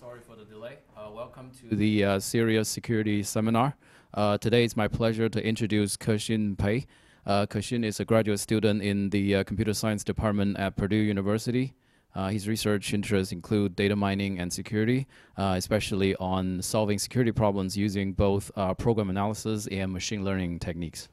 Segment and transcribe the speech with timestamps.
[0.00, 0.78] Sorry for the delay.
[0.96, 3.76] Uh, welcome to the uh, CERIAS Security Seminar.
[4.14, 6.86] Uh, today it's my pleasure to introduce Kexin Pei.
[7.26, 11.74] Uh, is a graduate student in the uh, Computer Science Department at Purdue University.
[12.14, 17.76] Uh, his research interests include data mining and security, uh, especially on solving security problems
[17.76, 21.10] using both program analysis and machine learning techniques.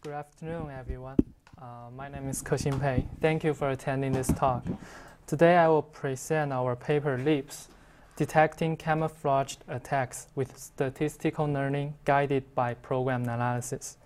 [0.00, 1.18] Good afternoon, everyone.
[1.94, 3.06] My name is Kexin Pei.
[3.20, 4.64] Thank you for attending this talk.
[5.26, 7.68] Today I will present our paper LEAPS,
[8.16, 13.96] Detecting Camouflaged Attacks with Statistical Learning Guided by Program Analysis.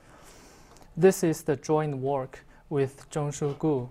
[0.97, 3.89] This is the joint work with Zhongshu Gu,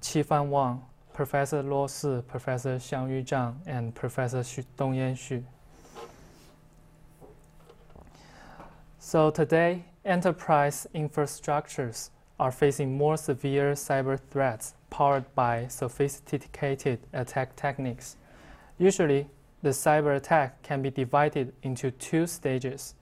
[0.00, 5.42] Qifan Wang, Professor Luo Si, Professor Xiangyu Zhang, and Professor Xu, Dongyan Xu.
[8.98, 18.16] So today, enterprise infrastructures are facing more severe cyber threats powered by sophisticated attack techniques.
[18.78, 19.28] Usually,
[19.62, 22.94] the cyber attack can be divided into two stages.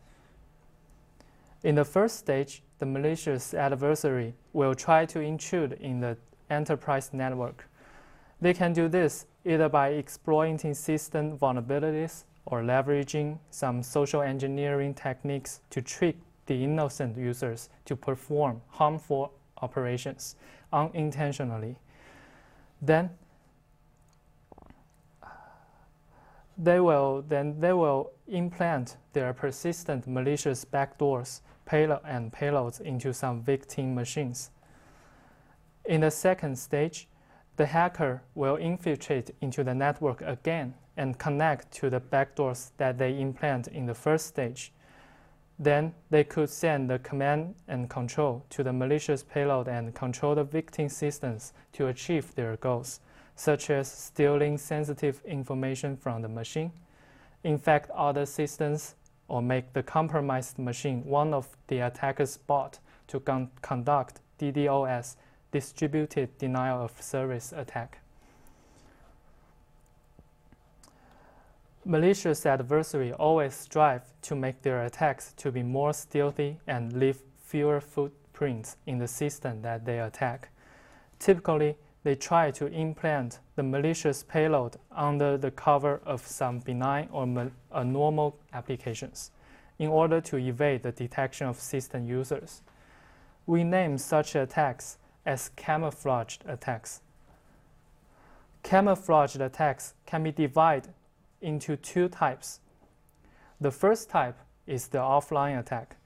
[1.63, 6.17] In the first stage, the malicious adversary will try to intrude in the
[6.51, 7.69] enterprise network.
[8.41, 15.61] They can do this either by exploiting system vulnerabilities or leveraging some social engineering techniques
[15.71, 16.17] to trick
[16.47, 20.37] the innocent users to perform harmful operations
[20.73, 21.77] unintentionally.
[22.81, 23.11] Then
[26.57, 33.43] they will then they will implant their persistent malicious backdoors payload and payloads into some
[33.43, 34.51] victim machines.
[35.85, 37.09] In the second stage,
[37.57, 43.21] the hacker will infiltrate into the network again and connect to the backdoors that they
[43.21, 44.73] implant in the first stage.
[45.59, 50.45] Then they could send the command and control to the malicious payload and control the
[50.45, 53.01] victim systems to achieve their goals,
[53.35, 56.71] such as stealing sensitive information from the machine,
[57.43, 58.95] infect other systems,
[59.27, 65.17] or make the compromised machine one of the attacker's bot to con- conduct DDoS,
[65.51, 67.99] distributed denial of service attack.
[71.89, 77.81] Malicious adversaries always strive to make their attacks to be more stealthy and leave fewer
[77.81, 80.51] footprints in the system that they attack.
[81.19, 87.27] Typically, they try to implant the malicious payload under the cover of some benign or
[87.27, 89.31] mal- uh, normal applications
[89.79, 92.61] in order to evade the detection of system users.
[93.47, 97.01] We name such attacks as camouflaged attacks.
[98.63, 100.93] Camouflaged attacks can be divided
[101.41, 102.61] into two types.
[103.61, 105.97] The first type is the offline attack.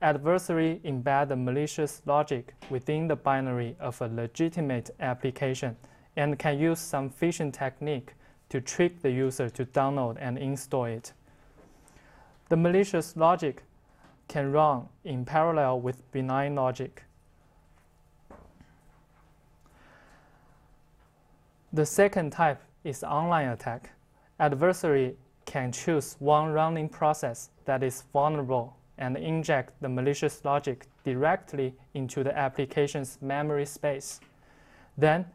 [0.00, 5.76] Adversary embed the malicious logic within the binary of a legitimate application
[6.16, 8.14] and can use some phishing technique
[8.48, 11.12] to trick the user to download and install it.
[12.48, 13.62] The malicious logic
[14.28, 17.02] can run in parallel with benign logic.
[21.72, 23.90] The second type is online attack
[24.38, 31.74] adversary can choose one running process that is vulnerable and inject the malicious logic directly
[31.94, 34.20] into the application's memory space.
[34.96, 35.26] Then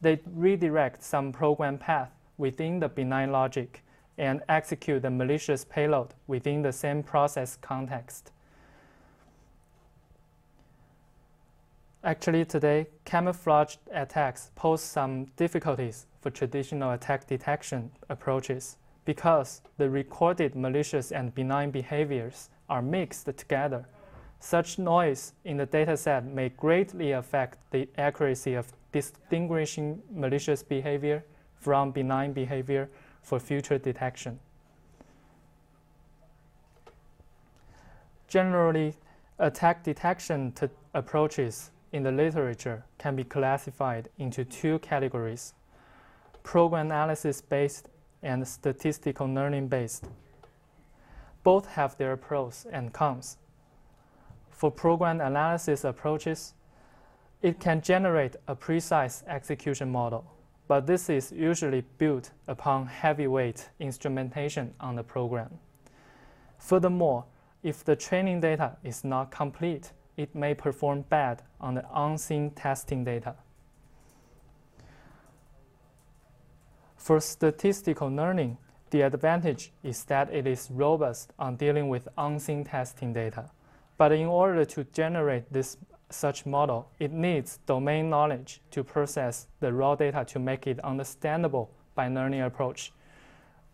[0.00, 3.82] they redirect some program path within the benign logic
[4.18, 8.30] and execute the malicious payload within the same process context.
[12.02, 20.56] Actually, today, camouflage attacks pose some difficulties for traditional attack detection approaches because the recorded
[20.56, 23.86] malicious and benign behaviors are mixed together.
[24.40, 31.22] Such noise in the dataset may greatly affect the accuracy of distinguishing malicious behavior
[31.60, 32.88] from benign behavior
[33.20, 34.40] for future detection.
[38.28, 38.94] Generally,
[39.38, 40.54] attack detection
[40.94, 45.52] approaches in the literature can be classified into two categories
[46.44, 47.88] program analysis based
[48.22, 50.04] and statistical learning based.
[51.42, 53.38] Both have their pros and cons.
[54.50, 56.54] For program analysis approaches,
[57.42, 60.24] it can generate a precise execution model,
[60.68, 65.58] but this is usually built upon heavyweight instrumentation on the program.
[66.58, 67.24] Furthermore,
[67.62, 73.04] if the training data is not complete, it may perform bad on the unseen testing
[73.04, 73.34] data.
[77.04, 78.56] For statistical learning,
[78.88, 83.50] the advantage is that it is robust on dealing with unseen testing data.
[83.98, 85.76] But in order to generate this
[86.08, 91.70] such model, it needs domain knowledge to process the raw data to make it understandable
[91.94, 92.90] by learning approach,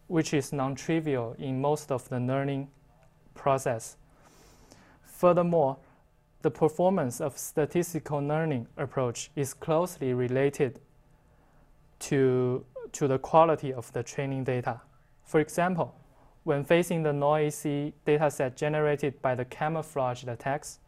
[0.09, 2.67] which is non-trivial in most of the learning
[3.35, 3.97] process.
[5.05, 5.77] Furthermore,
[6.43, 10.81] the performance of statistical learning approach is closely related
[12.01, 14.81] to, to the quality of the training data.
[15.25, 15.95] For example,
[16.45, 20.79] when facing the noisy dataset generated by the camouflaged attacks,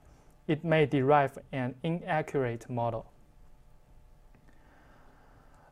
[0.49, 3.07] it may derive an inaccurate model.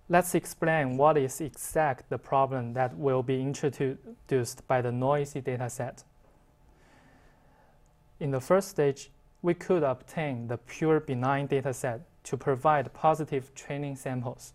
[0.09, 6.05] Let's explain what is exact the problem that will be introduced by the noisy dataset.
[8.19, 9.11] In the first stage,
[9.41, 14.53] we could obtain the pure benign dataset to provide positive training samples.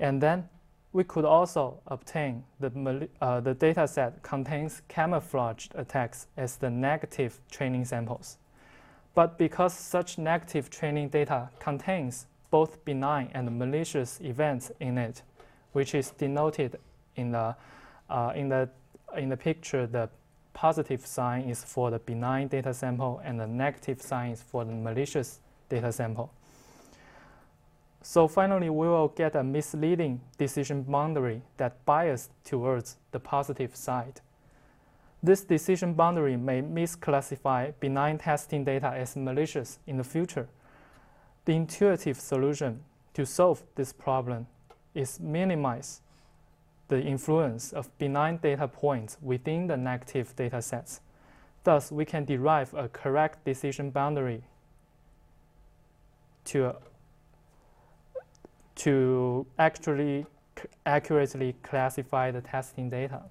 [0.00, 0.48] And then
[0.92, 7.84] we could also obtain the, uh, the dataset contains camouflaged attacks as the negative training
[7.84, 8.38] samples.
[9.14, 15.22] But because such negative training data contains both benign and malicious events in it,
[15.72, 16.80] which is denoted
[17.14, 17.54] in the,
[18.08, 18.68] uh, in the,
[19.16, 20.08] in the picture, the
[20.54, 24.72] positive sign is for the benign data sample and the negative sign is for the
[24.72, 26.32] malicious data sample.
[28.02, 34.20] So finally, we will get a misleading decision boundary that biased towards the positive side.
[35.22, 40.48] This decision boundary may misclassify benign testing data as malicious in the future.
[41.44, 42.80] The intuitive solution
[43.12, 44.46] to solve this problem
[44.94, 46.00] is minimize
[46.88, 51.00] the influence of benign data points within the negative data sets.
[51.64, 54.42] Thus, we can derive a correct decision boundary
[56.46, 56.74] to,
[58.84, 60.26] to actually
[60.84, 63.22] accurately classify the testing data.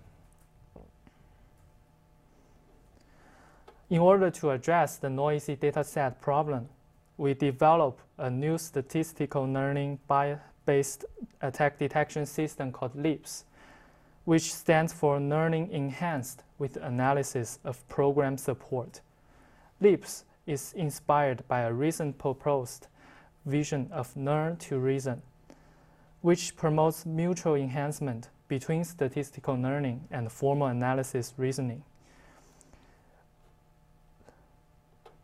[3.90, 6.69] In order to address the noisy dataset problem,
[7.18, 10.00] we develop a new statistical learning
[10.66, 13.45] based uh, attack detection system called LEAPS
[14.30, 19.02] which stands for Learning Enhanced with Analysis of Program Support.
[19.81, 22.86] LEAPS is inspired by a recent proposed
[23.48, 25.24] vision of learn to reason,
[26.21, 31.83] which promotes mutual enhancement between statistical learning and formal analysis reasoning.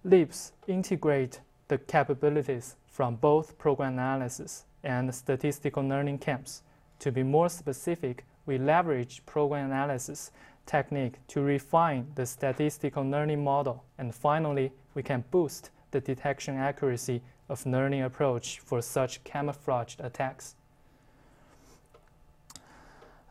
[0.04, 6.62] LEAPS integrate the capabilities from both program analysis and statistical learning camps.
[7.00, 10.32] To be more specific, we leverage program analysis
[10.66, 13.84] technique to refine the statistical learning model.
[13.98, 20.56] And finally, we can boost the detection accuracy of learning approach for such camouflaged attacks.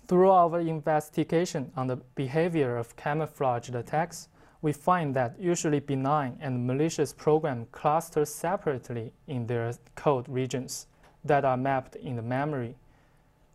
[0.06, 4.28] Through our investigation on the behavior of camouflaged attacks,
[4.62, 10.86] we find that usually benign and malicious programs cluster separately in their code regions
[11.24, 12.76] that are mapped in the memory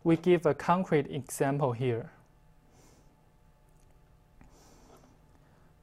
[0.02, 2.10] we give a concrete example here.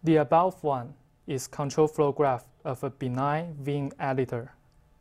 [0.03, 0.93] The above one
[1.27, 4.53] is control flow graph of a benign Vim editor,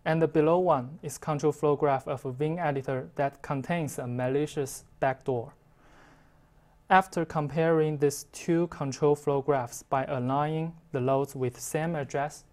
[0.05, 4.07] and the below one is control flow graph of a Vim editor that contains a
[4.07, 5.55] malicious backdoor.
[6.89, 12.45] After comparing these two control flow graphs by aligning the loads with same address,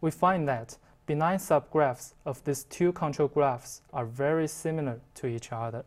[0.00, 5.52] we find that benign subgraphs of these two control graphs are very similar to each
[5.52, 5.84] other.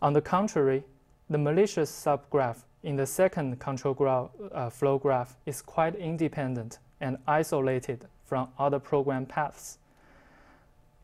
[0.00, 0.84] On the contrary,
[1.28, 8.06] the malicious subgraph in the second control uh, flow graph is quite independent and isolated
[8.24, 9.76] from other program paths.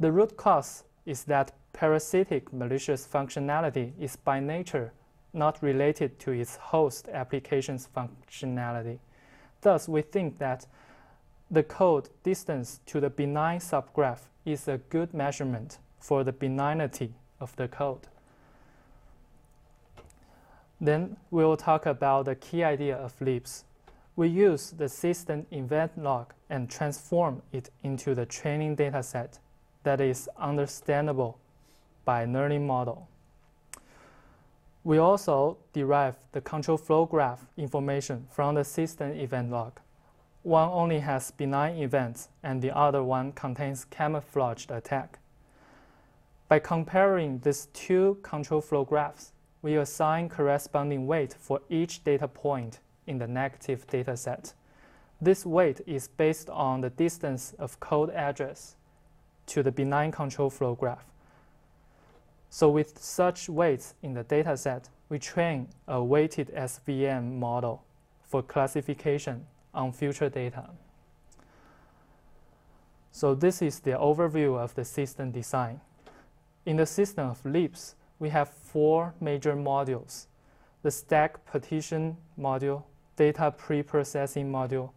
[0.00, 4.92] The root cause is that parasitic malicious functionality is by nature
[5.32, 8.98] not related to its host application's functionality.
[9.60, 10.66] Thus, we think that
[11.50, 17.54] the code distance to the benign subgraph is a good measurement for the benignity of
[17.56, 18.08] the code.
[20.80, 23.64] Then we'll talk about the key idea of leaps.
[24.16, 29.38] We use the system event log and transform it into the training dataset
[29.84, 31.38] that is understandable
[32.04, 33.08] by learning model.
[34.84, 39.78] We also derive the control flow graph information from the system event log.
[40.42, 45.20] One only has benign events and the other one contains camouflaged attack.
[46.48, 52.80] By comparing these two control flow graphs, we assign corresponding weight for each data point
[53.06, 54.52] in the negative data set.
[55.20, 58.74] This weight is based on the distance of code address
[59.46, 61.11] to the benign control flow graph.
[62.54, 67.82] So with such weights in the dataset, we train a weighted SVM model
[68.20, 70.68] for classification on future data.
[73.10, 75.80] So this is the overview of the system design.
[76.66, 80.26] In the system of LEAPS, we have four major modules
[80.82, 82.82] the stack partition module,
[83.16, 84.90] data preprocessing module,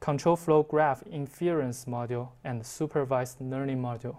[0.00, 4.16] control flow graph inference module, and supervised learning module.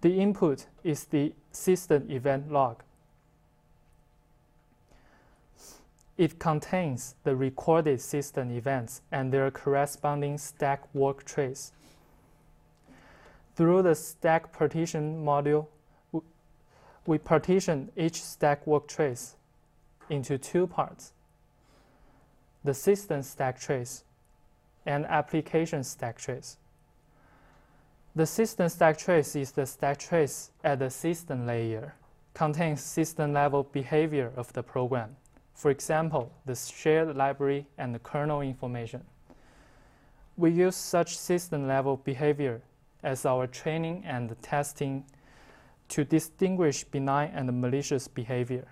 [0.00, 2.82] The input is the system event log.
[6.16, 11.72] It contains the recorded system events and their corresponding stack walk trace.
[13.56, 15.66] Through the stack partition module,
[17.06, 19.36] we partition each stack walk trace
[20.08, 21.12] into two parts
[22.64, 24.04] the system stack trace
[24.84, 26.56] and application stack trace.
[28.16, 31.94] The system stack trace is the stack trace at the system layer,
[32.34, 35.16] contains system level behavior of the program.
[35.54, 39.04] For example, the shared library and the kernel information.
[40.36, 42.62] We use such system level behavior
[43.02, 45.04] as our training and testing
[45.90, 48.66] to distinguish benign and malicious behavior.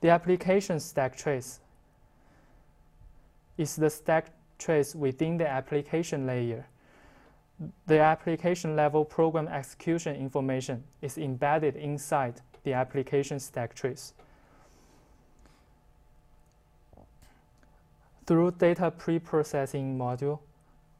[0.00, 1.60] The application stack trace
[3.56, 4.26] is the stack
[4.58, 6.66] trace within the application layer.
[7.86, 14.14] The application level program execution information is embedded inside the application stack trace.
[18.26, 20.40] Through data preprocessing module,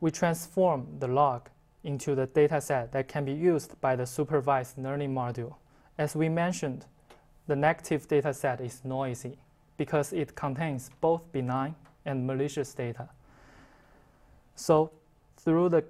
[0.00, 1.48] we transform the log
[1.84, 5.54] into the dataset that can be used by the supervised learning module.
[5.96, 6.86] As we mentioned,
[7.46, 9.38] the negative dataset is noisy
[9.76, 11.74] because it contains both benign
[12.04, 13.08] and malicious data.
[14.56, 14.90] So
[15.36, 15.84] through the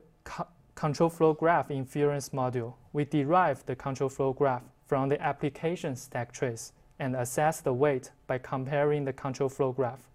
[0.78, 6.30] control flow graph inference module, we derive the control flow graph from the application stack
[6.30, 10.08] trace and assess the weight by comparing the control flow graph.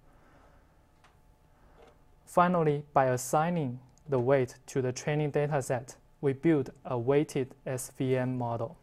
[2.25, 3.77] Finally, by assigning
[4.07, 8.77] the weight to the training dataset, we build a weighted SVM model.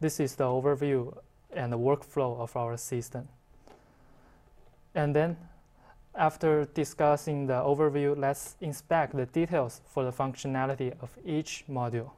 [0.00, 1.14] This is the overview
[1.52, 3.28] and the workflow of our system.
[4.94, 5.36] And then,
[6.16, 12.10] after discussing the overview, let's inspect the details for the functionality of each module.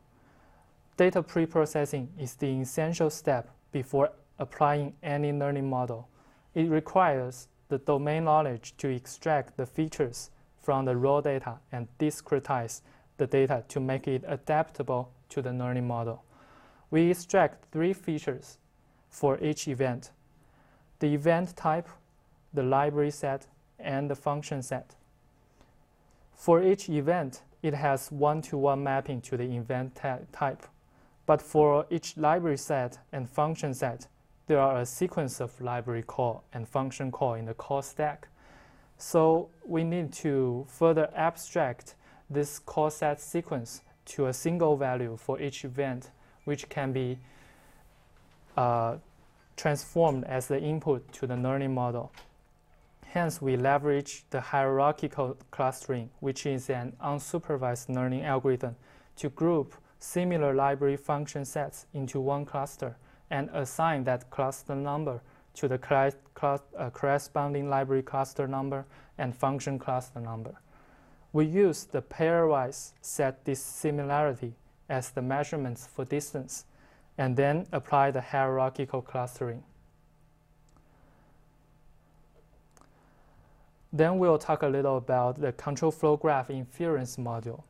[0.96, 6.08] Data preprocessing is the essential step before applying any learning model.
[6.54, 10.30] It requires the domain knowledge to extract the features
[10.62, 12.80] from the raw data and discretize
[13.18, 16.22] the data to make it adaptable to the learning model.
[16.90, 18.58] We extract three features
[19.08, 20.10] for each event.
[20.98, 21.88] The event type,
[22.52, 23.46] the library set,
[23.78, 24.94] and the function set.
[26.34, 29.94] For each event, it has one-to-one -one mapping to the event
[30.32, 30.66] type.
[31.26, 34.08] But for each library set and function set,
[34.46, 38.28] there are a sequence of library call and function call in the call stack.
[38.96, 41.96] So we need to further abstract
[42.30, 46.10] this call set sequence to a single value for each event,
[46.44, 47.18] which can be
[48.56, 48.96] uh,
[49.56, 52.12] transformed as the input to the learning model.
[53.16, 58.76] Hence, we leverage the hierarchical clustering, which is an unsupervised learning algorithm,
[59.16, 62.94] to group similar library function sets into one cluster
[63.30, 65.22] and assign that cluster number
[65.54, 65.80] to the
[66.42, 68.84] uh, corresponding library cluster number
[69.16, 70.60] and function cluster number.
[71.32, 74.52] We use the pairwise set dissimilarity
[74.90, 76.66] as the measurements for distance
[77.16, 79.62] and then apply the hierarchical clustering.
[83.92, 87.62] Then we'll talk a little about the control flow graph inference module.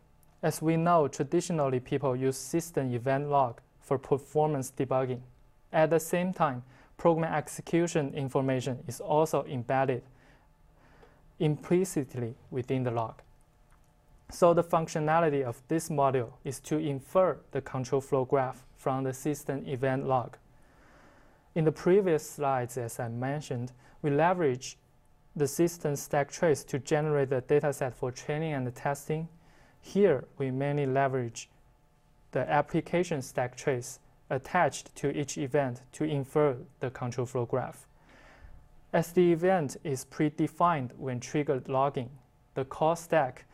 [0.42, 5.20] As we know, traditionally people use system event log for performance debugging.
[5.73, 6.62] At the same time,
[6.96, 10.02] program execution information is also embedded
[11.38, 13.20] implicitly within the log.
[14.30, 19.12] So the functionality of this module is to infer the control flow graph from the
[19.12, 20.37] system event log.
[21.54, 24.76] In the previous slides, as I mentioned, we leverage
[25.37, 29.28] the system stack trace to generate the dataset for training and testing.
[29.83, 31.50] Here, we mainly leverage
[32.33, 33.99] the application stack trace
[34.31, 37.87] attached to each event to infer the control flow graph.
[38.93, 42.11] As the event is predefined when triggered logging,
[42.55, 43.45] the call stack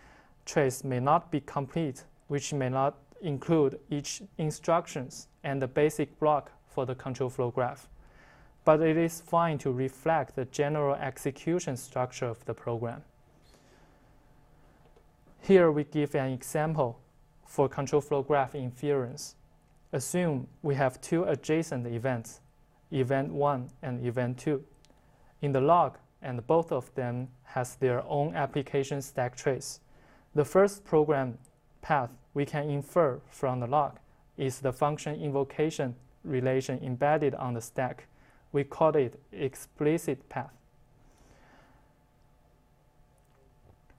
[0.47, 6.53] trace may not be complete, which may not include each instructions and the basic block
[6.67, 7.89] for the control flow graph.
[8.65, 13.03] But it is fine to reflect the general execution structure of the program.
[15.41, 17.01] Here we give an example
[17.45, 19.35] for control flow graph inference.
[19.93, 22.41] Assume we have two adjacent events,
[22.93, 24.65] event 1 and event 2,
[25.43, 29.81] in the log, and both of them has their own application stack trace.
[30.35, 31.39] The first program
[31.83, 33.99] path we can infer from the log
[34.39, 38.07] is the function invocation relation embedded on the stack.
[38.53, 40.53] We call it explicit path.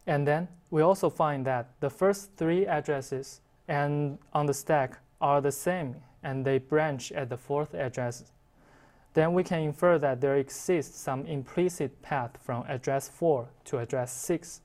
[0.06, 5.42] And then we also find that the first three addresses and on the stack are
[5.42, 8.32] the same and they branch at the fourth address.
[9.14, 14.12] Then we can infer that there exists some implicit path from address 4 to address
[14.14, 14.62] 6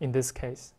[0.00, 0.72] in this case.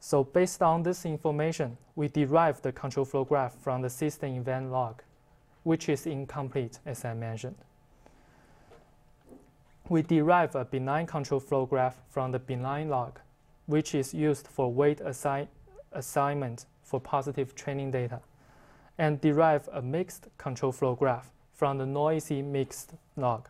[0.00, 4.72] So based on this information, we derive the control flow graph from the system event
[4.72, 5.02] log,
[5.62, 7.56] which is incomplete as I mentioned.
[9.88, 13.18] We derive a benign control flow graph from the benign log,
[13.66, 15.48] which is used for weight assi
[15.92, 18.20] assignment for positive training data,
[18.98, 23.48] and derive a mixed control flow graph from the noisy mixed log,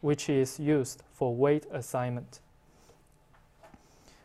[0.00, 2.40] which is used for weight assignment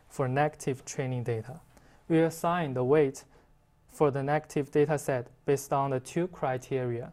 [0.08, 1.60] for negative training data
[2.08, 3.24] we assign the weight
[3.90, 7.12] for the negative data set based on the two criteria.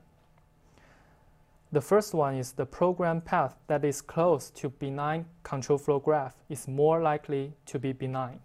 [1.76, 6.34] The first one is the program path that is close to benign control flow graph
[6.48, 8.40] is more likely to be benign.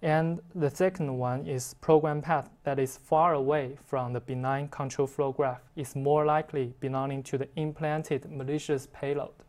[0.00, 5.06] And the second one is program path that is far away from the benign control
[5.06, 9.44] flow graph is more likely belonging to the implanted malicious payload.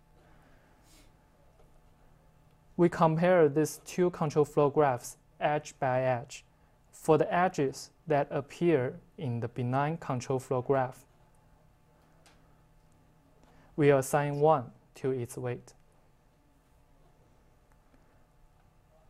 [2.75, 6.44] We compare these two control flow graphs edge by edge
[6.92, 11.06] for the edges that appear in the benign control flow graph.
[13.79, 15.74] We assign 1 to its weight.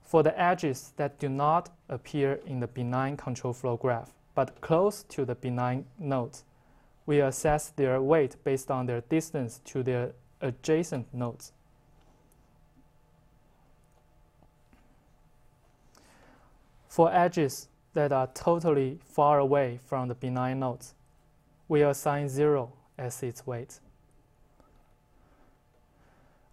[0.03, 5.01] For the edges that do not appear in the benign control flow graph, but close
[5.09, 6.43] to the benign nodes,
[7.07, 11.51] we assess their weight based on their distance to their adjacent nodes.
[16.87, 20.93] For edges that are totally far away from the benign nodes,
[21.67, 23.79] we assign 0 as its weight.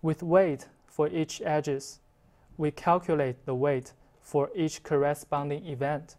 [0.07, 1.99] With weight for each edges,
[2.57, 6.15] we calculate the weight for each corresponding event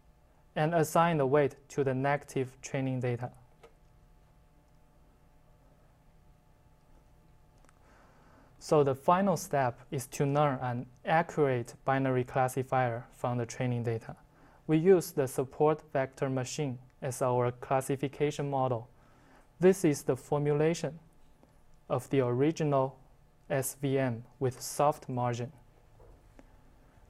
[0.58, 3.32] and assign the weight to the negative training data.
[8.60, 14.18] So the final step is to learn an accurate binary classifier from the training data.
[14.68, 18.90] We use the support vector machine as our classification model.
[19.62, 21.00] This is the formulation
[21.90, 22.98] of the original
[23.50, 25.52] SVM with soft margin.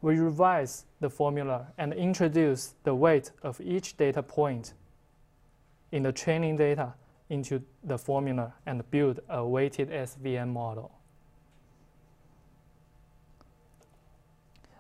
[0.02, 4.74] We revise the formula and introduce the weight of each data point
[5.92, 6.94] in the training data
[7.30, 10.92] into the formula and build a weighted SVM model.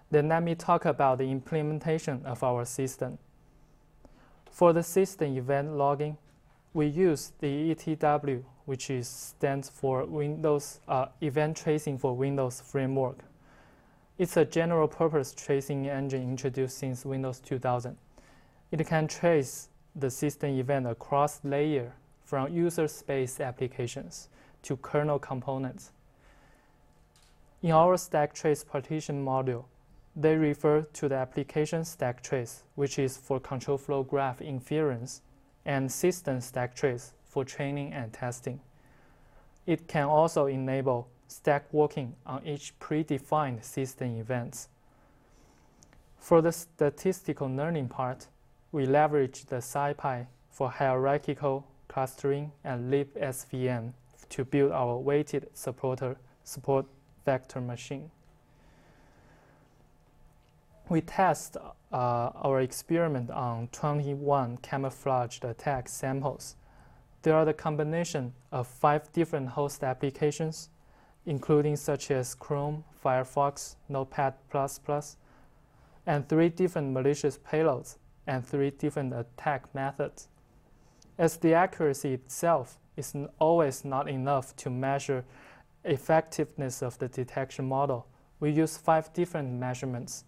[0.09, 3.17] Then let me talk about the implementation of our system.
[4.49, 6.17] For the system event logging,
[6.73, 13.19] we use the ETW, which is, stands for Windows uh, Event Tracing for Windows Framework.
[14.17, 17.95] It's a general purpose tracing engine introduced since Windows 2000.
[18.73, 21.93] It can trace the system event across layer
[22.25, 24.27] from user space applications
[24.63, 25.91] to kernel components.
[27.61, 29.63] In our stack trace partition module,
[30.13, 35.21] they refer to the application stack trace, which is for control flow graph inference,
[35.63, 38.59] and system stack trace for training and testing.
[39.67, 44.69] It can also enable stack walking on each predefined system events.
[46.17, 48.25] For the statistical learning part,
[48.71, 53.93] we leverage the SciPy for hierarchical clustering and libsvm
[54.29, 56.87] to build our weighted supporter support
[57.23, 58.09] vector machine
[60.89, 61.57] we test
[61.91, 66.55] uh, our experiment on 21 camouflaged attack samples.
[67.27, 70.69] There are the combination of five different host applications,
[71.25, 74.35] including such as Chrome, Firefox, Notepad++,
[76.05, 80.29] and three different malicious payloads and three different attack methods.
[81.17, 85.25] As the accuracy itself is always not enough to measure
[85.83, 88.07] effectiveness of the detection model,
[88.39, 90.23] we use five different measurements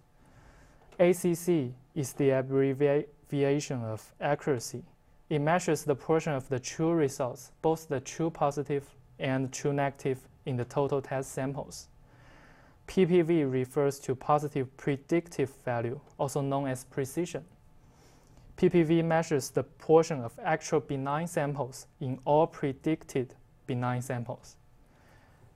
[0.99, 4.83] ACC is the abbreviation of accuracy.
[5.29, 8.89] It measures the portion of the true results, both the true positive
[9.19, 11.87] and true negative in the total test samples.
[12.87, 17.45] PPV refers to positive predictive value, also known as precision.
[18.57, 23.35] PPV measures the portion of actual benign samples in all predicted
[23.67, 24.55] benign samples.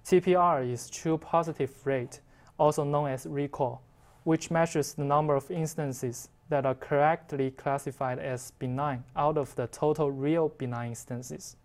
[0.06, 2.20] TPR is true positive rate,
[2.60, 3.82] also known as recall,
[4.24, 9.66] which measures the number of instances that are correctly classified as benign out of the
[9.66, 11.56] total real benign instances.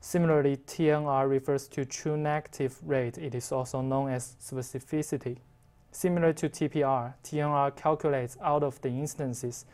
[0.00, 3.16] Similarly, TNR refers to true negative rate.
[3.16, 5.36] It is also known as specificity.
[5.92, 9.66] Similar to TPR, TNR calculates out of the instances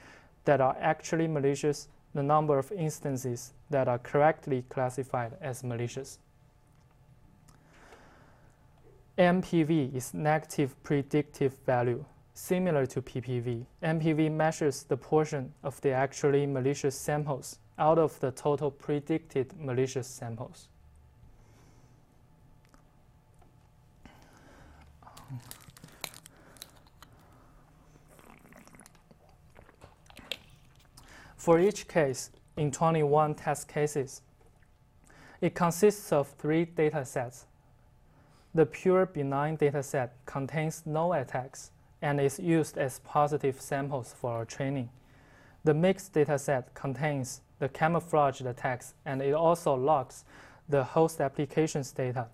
[0.44, 6.18] that are actually malicious the number of instances that are correctly classified as malicious.
[9.16, 12.05] NPV is negative predictive value.
[12.35, 18.31] Similar to PPV, NPV measures the portion of the actually malicious samples out of the
[18.31, 20.68] total predicted malicious samples.
[31.37, 34.23] For each case, in 21 test cases,
[35.40, 37.45] it consists of three datasets.
[38.55, 44.44] The pure benign dataset contains no attacks and is used as positive samples for our
[44.44, 44.90] training.
[45.64, 50.24] The mixed dataset contains the camouflaged attacks and it also logs
[50.68, 52.26] the host application's data.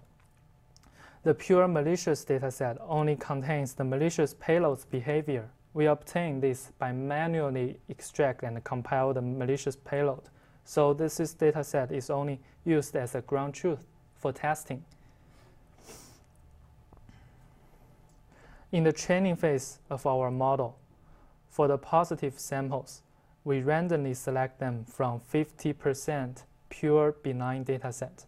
[1.25, 5.51] The pure malicious dataset only contains the malicious payload's behavior.
[5.75, 10.23] We obtain this by manually extract and compile the malicious payload.
[10.65, 14.85] So this is dataset is only used as a ground truth for testing.
[18.71, 20.77] In the training phase of our model,
[21.49, 23.01] for the positive samples,
[23.43, 28.27] we randomly select them from 50% pure benign dataset.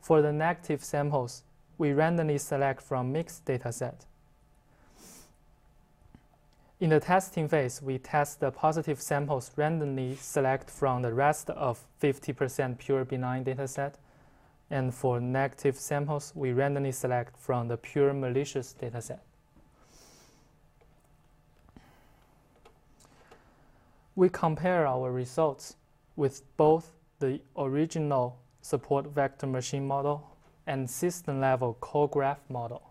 [0.00, 1.44] For the negative samples,
[1.76, 4.04] we randomly select from mixed dataset.
[6.80, 11.84] In the testing phase, we test the positive samples randomly select from the rest of
[12.02, 13.94] 50% pure benign dataset
[14.70, 19.20] and for negative samples, we randomly select from the pure malicious dataset.
[24.14, 25.76] We compare our results
[26.16, 32.82] with both the original support vector machine model and system-level call graph model.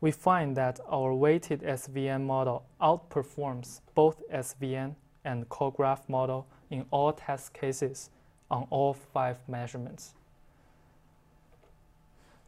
[0.00, 4.94] We find that our weighted SVM model outperforms both SVM
[5.24, 8.10] and call graph model in all test cases
[8.50, 10.15] on all five measurements.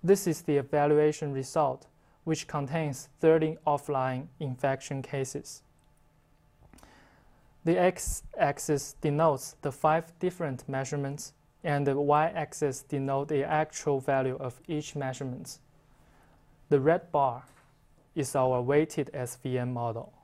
[0.09, 1.87] This is the evaluation result,
[2.25, 5.61] which contains 30 offline infection cases.
[7.66, 14.62] The x-axis denotes the five different measurements, and the y-axis denotes the actual value of
[14.66, 15.59] each measurement.
[16.71, 17.42] The red bar
[18.14, 20.14] is our weighted SVM model.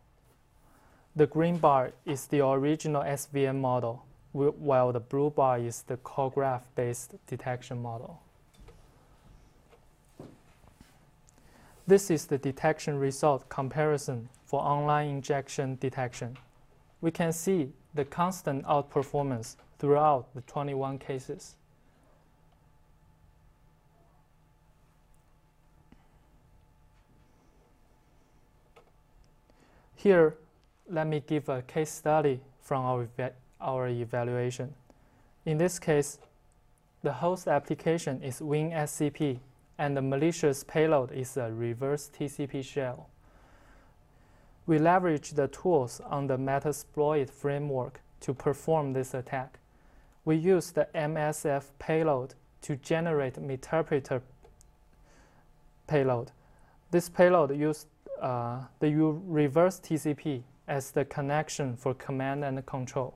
[1.15, 6.31] The green bar is the original SVM model, while the blue bar is the call
[6.31, 8.24] graph-based detection model.
[11.87, 16.39] This is the detection result comparison for online injection detection.
[17.03, 21.57] We can see the constant outperformance throughout the 21 cases.
[29.95, 30.37] Here,
[30.89, 33.09] let me give a case study from our,
[33.61, 34.75] our evaluation.
[35.45, 36.19] In this case,
[37.03, 39.41] the host application is WinSCP
[39.79, 43.09] and the malicious payload is a reverse TCP shell.
[44.67, 49.59] We leverage the tools on the Metasploit framework to perform this attack.
[50.25, 54.23] We use the MSF payload to generate Meterpreter
[55.87, 56.31] payload.
[56.91, 57.89] This payload used
[58.23, 63.15] uh, the reverse TCP as the connection for command and control.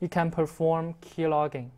[0.00, 1.70] It can perform keylogging,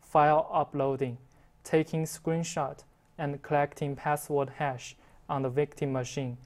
[0.00, 1.18] file uploading,
[1.64, 2.84] taking screenshot,
[3.18, 4.96] and collecting password hash
[5.28, 6.36] on the victim machine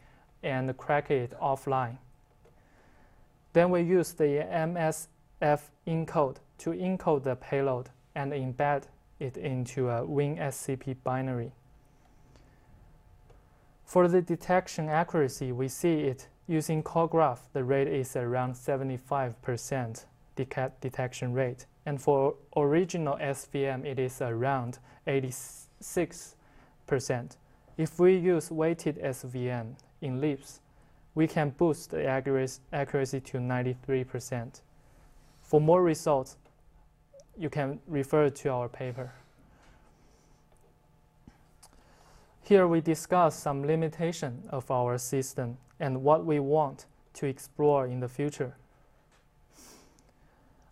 [0.42, 1.98] and crack it offline.
[3.52, 8.84] Then we use the MSF encode to encode the payload and embed
[9.18, 11.52] it into a WinSCP binary.
[13.84, 20.04] For the detection accuracy, we see it using CallGraph, the rate is around 75%
[20.80, 21.66] detection rate.
[21.86, 26.36] And for original SVM, it is around 86
[27.76, 30.60] if we use weighted SVM in LEAPS,
[31.14, 34.60] we can boost the accuracy to 93%.
[35.42, 36.36] For more results,
[37.38, 39.12] you can refer to our paper.
[42.42, 48.00] Here we discuss some limitation of our system and what we want to explore in
[48.00, 48.56] the future.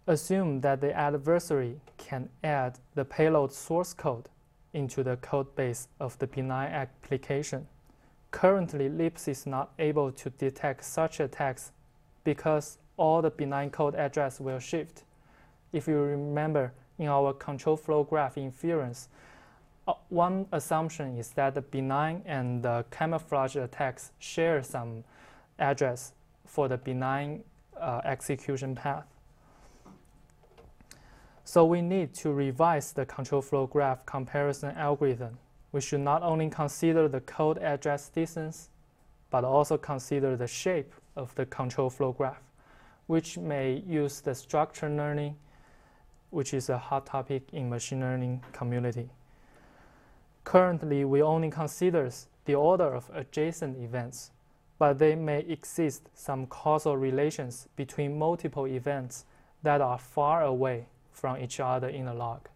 [0.06, 4.28] Assume that the adversary can add the payload source code
[4.72, 7.66] into the code base of the benign application.
[8.30, 11.72] Currently, LEAPS is not able to detect such attacks
[12.24, 15.04] because all the benign code address will shift.
[15.72, 19.08] If you remember, in our control flow graph inference,
[19.86, 25.04] uh, one assumption is that the benign and the camouflage attacks share some
[25.58, 26.12] address
[26.44, 27.42] for the benign
[27.80, 29.06] uh, execution path.
[31.48, 35.38] So we need to revise the control flow graph comparison algorithm.
[35.72, 38.68] We should not only consider the code address distance,
[39.30, 42.42] but also consider the shape of the control flow graph,
[43.06, 45.36] which may use the structure learning,
[46.28, 49.08] which is a hot topic in machine learning community.
[50.44, 52.10] Currently, we only consider
[52.44, 54.32] the order of adjacent events,
[54.78, 59.24] but they may exist some causal relations between multiple events
[59.62, 62.48] that are far away from each other in the log.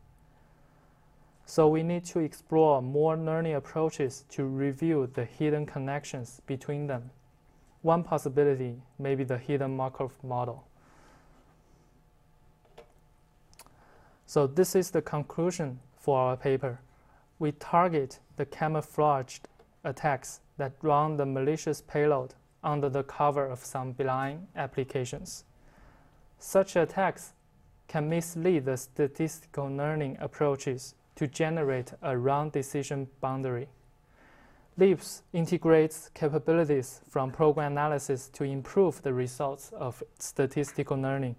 [1.44, 7.10] So we need to explore more learning approaches to review the hidden connections between them.
[7.82, 10.64] One possibility may be the hidden Markov model.
[14.24, 16.80] So this is the conclusion for our paper.
[17.38, 19.48] We target the camouflaged
[19.84, 25.44] attacks that run the malicious payload under the cover of some benign applications.
[26.38, 27.34] Such attacks
[27.92, 33.68] can mislead the statistical learning approaches to generate a round decision boundary.
[34.78, 41.36] LEAPS integrates capabilities from program analysis to improve the results of statistical learning.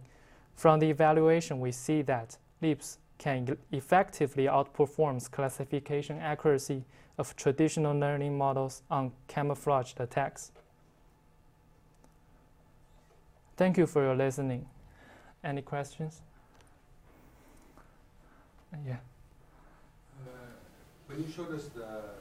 [0.53, 6.83] From the evaluation, we see that LEAPS can effectively outperform classification accuracy
[7.17, 10.51] of traditional learning models on camouflaged attacks.
[13.57, 14.67] Thank you for your listening.
[15.43, 16.21] Any questions?
[18.81, 18.95] Yeah.
[20.25, 20.29] Uh,
[21.07, 22.13] when you showed us the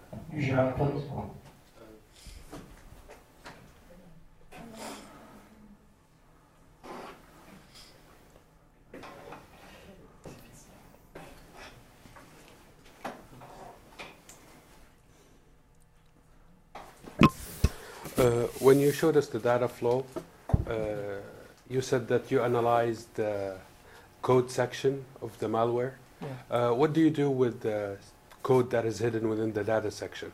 [18.19, 20.05] Uh, when you showed us the data flow,
[20.69, 20.75] uh,
[21.69, 23.57] you said that you analyzed the
[24.21, 25.95] code section of the malware.
[26.23, 26.69] Yeah.
[26.71, 27.97] Uh, what do you do with the
[28.43, 30.33] code that is hidden within the data section?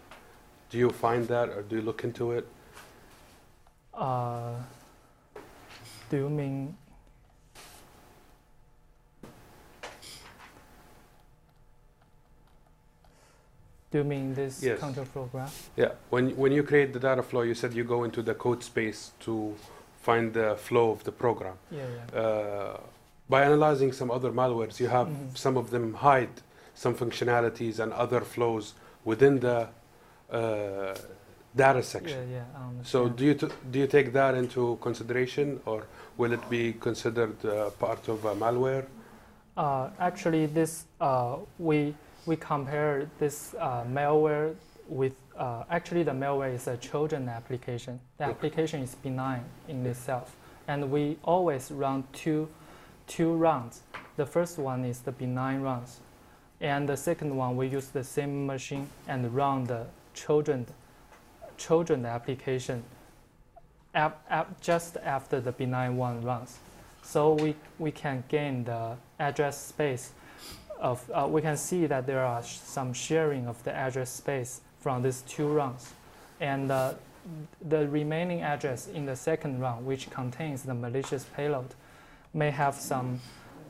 [0.70, 2.46] Do you find that or do you look into it?
[3.94, 4.54] Uh,
[6.10, 6.76] do you mean
[13.90, 14.80] Do you mean this Yes.
[14.80, 15.70] control flow graph?
[15.76, 18.62] Yeah, when, when you create the data flow, you said you go into the code
[18.62, 19.54] space to
[20.02, 21.54] find the flow of the program.
[21.70, 22.20] Yeah, yeah.
[22.20, 22.80] Uh,
[23.28, 25.36] by analyzing some other malwares, you have Mhm.
[25.36, 26.34] some of them hide
[26.74, 29.68] some functionalities and other flows within the
[30.30, 30.94] uh,
[31.56, 32.30] data section.
[32.30, 32.82] Yeah, yeah.
[32.82, 35.84] So do you t- do you take that into consideration, or
[36.18, 38.84] will it be considered uh, part of a malware?
[39.56, 41.94] Uh, actually, this uh, we
[42.26, 44.54] we compare this uh, malware
[44.88, 47.98] with uh, actually the malware is a children application.
[48.18, 48.32] The Okay.
[48.34, 50.36] application is benign in itself,
[50.68, 52.48] and we always run two
[53.08, 53.82] two rounds.
[54.16, 55.98] The first one is the benign rounds,
[56.60, 60.66] and the second one we use the same machine and run the children
[61.56, 62.84] children application
[63.94, 66.58] ap- ap- just after the benign one runs.
[67.02, 70.12] So we, we can gain the address space
[70.78, 74.60] of, uh, we can see that there are sh- some sharing of the address space
[74.80, 75.92] from these two rounds.
[76.40, 76.94] And uh,
[77.60, 81.74] the remaining address in the second round, which contains the malicious payload,
[82.34, 83.20] may have some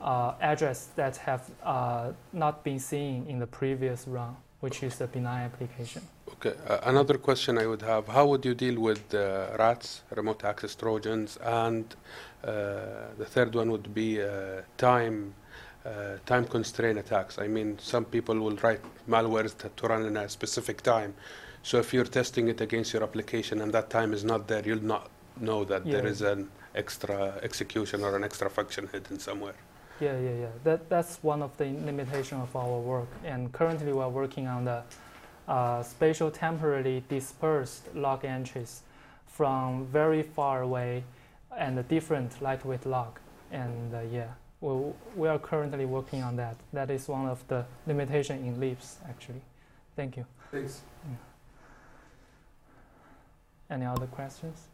[0.01, 5.07] uh, address that have uh, not been seen in the previous run, which is the
[5.07, 6.01] benign application.
[6.29, 6.53] Okay.
[6.67, 10.75] Uh, another question I would have: How would you deal with uh, rats, remote access
[10.75, 11.95] trojans, and
[12.43, 12.47] uh,
[13.17, 15.33] the third one would be uh, time
[16.25, 17.39] time constraint attacks?
[17.39, 21.15] I mean, some people will write malwares to run in a specific time.
[21.63, 24.83] So if you're testing it against your application and that time is not there, you'll
[24.83, 25.09] not
[25.41, 26.11] know that there Yeah.
[26.11, 29.55] is an extra execution or an extra function hidden somewhere.
[29.99, 30.51] Yeah, yeah, yeah.
[30.63, 33.09] That, that's one of the limitation of our work.
[33.25, 34.83] And currently we're working on the
[35.47, 38.81] uh, spatial temporally dispersed log entries
[39.27, 41.03] from very far away
[41.57, 43.19] and a different lightweight log.
[43.51, 44.27] And uh, yeah,
[44.61, 46.55] we, we are currently working on that.
[46.71, 49.41] That is one of the limitation in Leaps, actually.
[49.95, 50.25] Thank you.
[50.51, 50.81] Thanks.
[53.69, 54.68] Any other questions?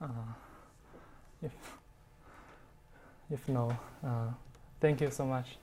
[0.00, 0.06] Uh,
[1.42, 1.52] if,
[3.30, 4.30] if no, uh,
[4.80, 5.56] thank you so much.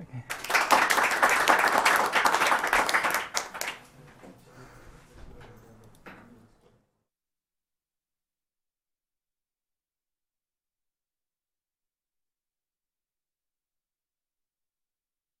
[0.00, 0.53] Okay.